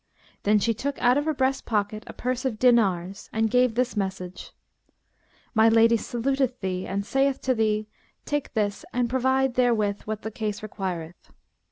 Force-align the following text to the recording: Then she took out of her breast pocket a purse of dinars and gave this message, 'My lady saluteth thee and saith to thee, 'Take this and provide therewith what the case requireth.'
Then 0.41 0.57
she 0.57 0.73
took 0.73 0.99
out 0.99 1.19
of 1.19 1.25
her 1.25 1.33
breast 1.35 1.67
pocket 1.67 2.03
a 2.07 2.13
purse 2.13 2.43
of 2.43 2.57
dinars 2.57 3.29
and 3.31 3.51
gave 3.51 3.75
this 3.75 3.95
message, 3.95 4.51
'My 5.53 5.69
lady 5.69 5.95
saluteth 5.95 6.59
thee 6.59 6.87
and 6.87 7.05
saith 7.05 7.39
to 7.41 7.53
thee, 7.53 7.87
'Take 8.25 8.55
this 8.55 8.83
and 8.93 9.11
provide 9.11 9.53
therewith 9.53 10.01
what 10.05 10.23
the 10.23 10.31
case 10.31 10.63
requireth.' 10.63 11.29